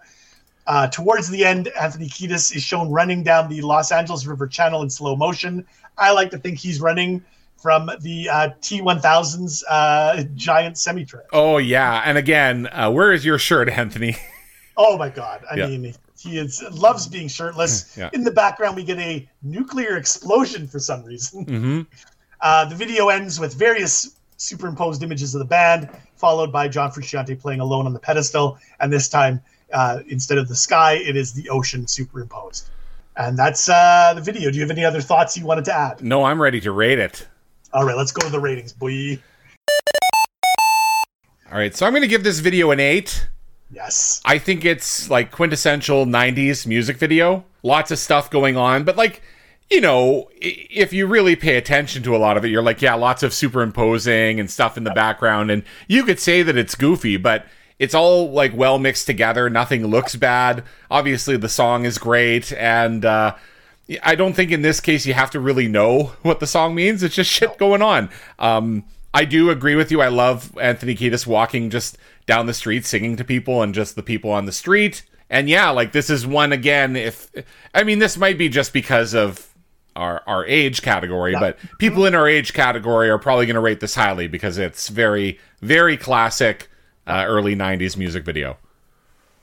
[0.67, 4.82] Uh, towards the end, Anthony Kiedis is shown running down the Los Angeles River Channel
[4.82, 5.65] in slow motion.
[5.97, 7.23] I like to think he's running
[7.58, 11.26] from the uh, T1000's uh, giant semi truck.
[11.34, 12.02] oh yeah.
[12.06, 14.15] And again, uh, where is your shirt, Anthony?
[14.78, 15.46] Oh my god!
[15.50, 15.68] I Yeah.
[15.68, 17.96] mean, he is loves being shirtless.
[17.98, 18.10] Yeah.
[18.12, 21.46] In the background, we get a nuclear explosion for some reason.
[21.46, 21.82] Mm-hmm.
[22.42, 27.40] Uh, the video ends with various superimposed images of the band, followed by John Frusciante
[27.40, 29.40] playing alone on the pedestal, and this time,
[29.71, 32.69] uh, instead of the sky, it is the ocean superimposed.
[33.15, 34.52] And that's uh, the video.
[34.52, 36.04] Do you have any other thoughts you wanted to add?
[36.04, 37.25] No, I'm ready to rate it.
[37.76, 39.19] All right, let's go to the ratings, boy.
[41.52, 43.28] All right, so I'm going to give this video an eight.
[43.69, 44.21] Yes.
[44.23, 47.44] I think it's like quintessential 90s music video.
[47.63, 49.21] Lots of stuff going on, but like,
[49.69, 52.94] you know, if you really pay attention to a lot of it, you're like, yeah,
[52.94, 55.52] lots of superimposing and stuff in the background.
[55.52, 57.46] And you could say that it's goofy, but
[57.78, 59.50] it's all like well mixed together.
[59.50, 60.63] Nothing looks bad.
[60.90, 62.54] Obviously, the song is great.
[62.54, 63.36] And, uh,
[64.02, 67.04] I don't think in this case you have to really know what the song means.
[67.04, 68.10] It's just shit going on.
[68.40, 70.02] Um, I do agree with you.
[70.02, 74.04] I love Anthony Kiedis walking just down the street singing to people and just the
[74.04, 75.04] people on the street.
[75.29, 76.96] And yeah, like this is one again.
[76.96, 77.31] If
[77.73, 79.48] I mean, this might be just because of
[79.96, 83.79] our our age category, but people in our age category are probably going to rate
[83.79, 86.69] this highly because it's very very classic
[87.08, 88.58] uh, early '90s music video.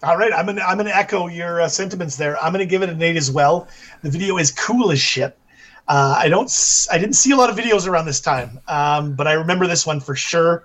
[0.02, 2.36] All right, I'm gonna I'm gonna echo your uh, sentiments there.
[2.42, 3.68] I'm gonna give it an eight as well.
[4.02, 5.38] The video is cool as shit.
[5.86, 6.50] Uh, I don't
[6.90, 9.86] I didn't see a lot of videos around this time, um, but I remember this
[9.86, 10.64] one for sure.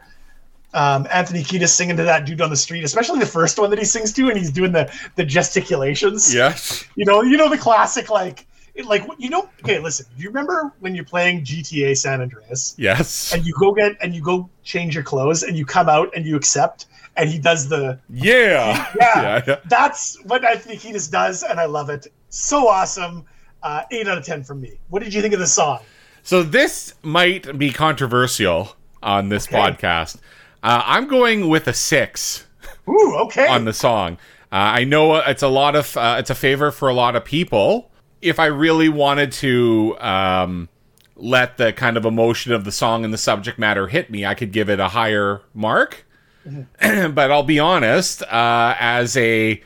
[0.73, 3.79] Um, Anthony Kiedis singing to that dude on the street, especially the first one that
[3.79, 6.33] he sings to, and he's doing the the gesticulations.
[6.33, 6.83] Yes.
[6.95, 8.47] You know, you know the classic like
[8.85, 9.49] like you know.
[9.63, 10.05] Okay, listen.
[10.15, 12.75] Do you remember when you're playing GTA San Andreas?
[12.77, 13.33] Yes.
[13.33, 16.25] and you go get and you go change your clothes and you come out and
[16.25, 18.91] you accept and he does the Yeah.
[18.99, 19.41] Yeah.
[19.47, 19.55] yeah.
[19.69, 23.25] that's what Anthony Kiedis does and I love it so awesome
[23.63, 25.79] uh, eight out of ten from me what did you think of the song
[26.23, 29.57] So this might be controversial on this Okay.
[29.57, 30.17] podcast.
[30.61, 32.45] Uh, I'm going with a six
[32.87, 34.17] ooh okay on the song.
[34.51, 37.25] Uh, I know it's a lot of uh, it's a favor for a lot of
[37.25, 37.89] people.
[38.21, 40.69] If I really wanted to um,
[41.15, 44.33] let the kind of emotion of the song and the subject matter hit me, I
[44.33, 46.05] could give it a higher mark.
[46.81, 49.61] but I'll be honest, uh, as a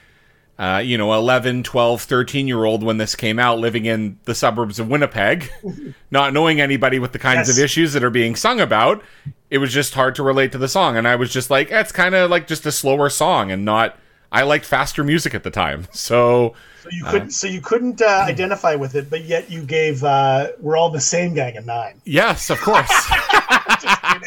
[0.60, 4.36] uh, you know 11 12 13 year old when this came out living in the
[4.36, 5.50] suburbs of winnipeg
[6.12, 7.58] not knowing anybody with the kinds Yes.
[7.58, 9.02] of issues that are being sung about
[9.50, 11.92] it was just hard to relate to the song and i was just like it's
[11.92, 13.98] kind of like just a slower song and not
[14.32, 18.26] i liked faster music at the time so so you couldn't so you couldn't uh,
[18.28, 22.02] identify with it but yet you gave uh, we're all the same gang a nine.
[22.06, 22.90] Yes of course.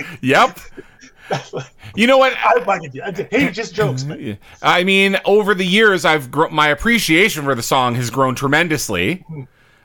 [0.23, 0.59] Yep.
[1.95, 2.37] You know what?
[2.37, 4.03] I bugged you I hey just jokes.
[4.03, 4.19] But
[4.63, 9.25] I mean, over the years, I've gr- my appreciation for the song has grown tremendously.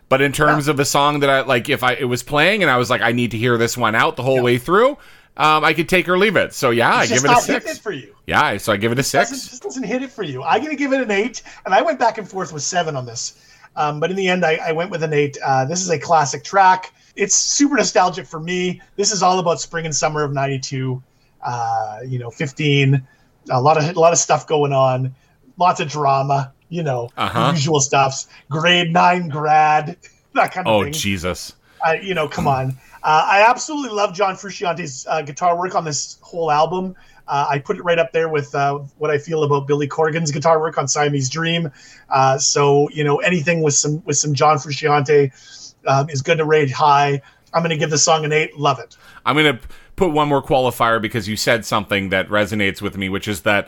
[0.10, 2.72] But in terms of a song that I like, if I it was playing and
[2.72, 4.98] I was like, I need to hear this one out the whole way through,
[5.40, 6.54] um, I could take or leave it.
[6.54, 7.66] So yeah, I it's give it a six.
[7.66, 9.50] it for you Yeah, so I give it a doesn't, six.
[9.50, 10.44] just doesn't hit it for you.
[10.44, 12.96] I'm going to give it an eight, and I went back and forth with seven
[12.96, 13.42] on this,
[13.76, 15.38] um, but in the end, I, I went with an eight.
[15.44, 16.94] Uh, this is a classic track.
[17.16, 18.82] It's super nostalgic for me.
[18.98, 21.02] This is all about spring and summer of '92.
[21.42, 23.02] Uh, you know, 15.
[23.52, 25.16] A lot of a lot of stuff going on.
[25.58, 26.54] Lots of drama.
[26.70, 27.52] You know, Uh-huh.
[27.54, 28.28] usual stuffs.
[28.50, 29.98] Grade nine grad.
[30.36, 30.90] That kind of Oh thing.
[30.90, 31.54] Oh Jesus!
[31.84, 32.78] I, you know, come on.
[33.04, 36.96] Uh, I absolutely love John Frusciante's uh, guitar work on this whole album.
[37.28, 40.32] Uh, I put it right up there with uh, what I feel about Billy Corgan's
[40.32, 41.72] guitar work on Siamese Dream.
[42.10, 45.32] Uh, so you know, anything with some with some John Frusciante
[45.88, 47.22] um, is going to rate high.
[47.54, 48.58] I'm going to give the song an eight.
[48.58, 48.98] Love it.
[49.26, 49.60] I'm gonna
[49.96, 53.68] put one more qualifier because you said something that resonates with me, which is that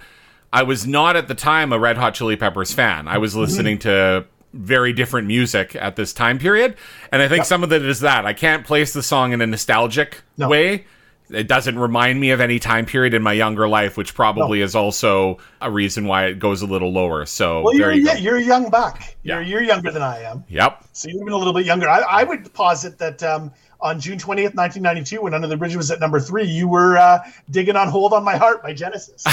[0.52, 3.08] I was not at the time a Red Hot Chili Peppers fan.
[3.08, 6.76] I was listening to very different music at this time period,
[7.12, 9.48] and I think some of it is that I can't place the song in a
[9.48, 10.50] nostalgic No.
[10.50, 10.86] way.
[11.30, 14.76] It doesn't remind me of any time period in my younger life, which probably is
[14.76, 17.26] also a reason why it goes a little lower.
[17.26, 19.02] So Well, you're, you yeah, you're a young buck.
[19.24, 19.48] You're, Yeah.
[19.48, 20.44] you're younger than I am.
[20.50, 20.84] Yep.
[20.92, 21.88] So you're even a little bit younger.
[21.88, 23.50] I, I would posit that um,
[23.82, 27.20] on June 20th, 1992, when Under the Bridge was at number three, you were uh,
[27.50, 29.26] digging on Hold on My Heart by Genesis.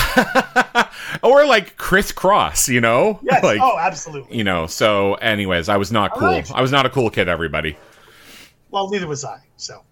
[1.22, 3.20] or like Kris Kross, you know?
[3.22, 3.42] Yes.
[3.44, 4.36] like, oh, absolutely.
[4.36, 4.66] you know.
[4.66, 6.28] So, anyways, I was not cool.
[6.28, 6.50] right.
[6.52, 7.28] I was not a cool kid.
[7.28, 7.76] Everybody.
[8.70, 9.40] Well, neither was I.
[9.56, 9.82] So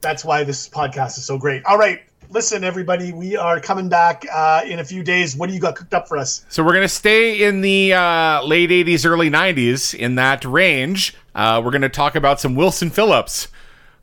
[0.00, 1.64] that's why this podcast is so great.
[1.64, 2.00] All right.
[2.28, 5.36] Listen, everybody, we are coming back uh, in a few days.
[5.36, 6.44] What do you got cooked up for us?
[6.48, 11.14] So we're gonna stay in the uh, late '80s, early '90s in that range.
[11.36, 13.46] Uh, we're gonna talk about some Wilson Phillips.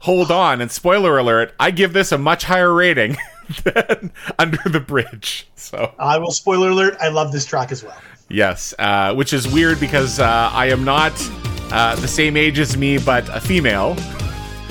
[0.03, 3.17] Hold on, and spoiler alert: I give this a much higher rating
[3.63, 5.47] than Under the Bridge.
[5.55, 6.97] So I will spoiler alert.
[6.99, 7.97] I love this track as well.
[8.29, 11.13] yes, uh, which is weird because uh, I am not
[11.71, 13.95] uh, the same age as me, but a female.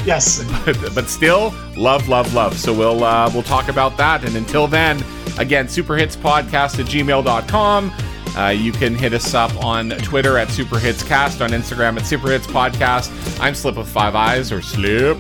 [0.04, 0.44] Yes.
[0.94, 5.02] but still love love love so we'll uh, we'll talk about that and until then
[5.38, 7.92] again superhitspodcast at gmail.com
[8.36, 13.54] uh, you can hit us up on twitter at superhitscast on instagram at superhitspodcast i'm
[13.54, 15.18] slip with five eyes or slip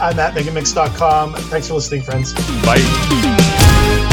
[0.00, 1.34] I'm at megamix.com.
[1.34, 2.34] Thanks for listening, friends.
[2.64, 4.10] bye